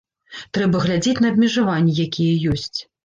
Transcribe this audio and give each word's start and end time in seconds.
Трэба 0.57 0.79
глядзець 0.85 1.21
на 1.25 1.31
абмежаванні, 1.33 1.93
якія 2.07 2.33
ёсць. 2.57 2.79